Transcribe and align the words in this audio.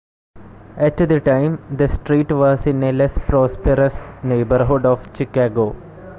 At 0.77 0.97
the 0.97 1.19
time, 1.19 1.63
the 1.69 1.87
street 1.87 2.31
was 2.31 2.65
in 2.65 2.81
a 2.81 2.91
less 2.91 3.19
prosperous 3.19 4.09
neighborhood 4.23 4.83
of 4.83 5.15
Chicago. 5.15 5.75